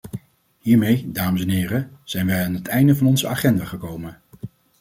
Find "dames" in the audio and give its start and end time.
1.11-1.41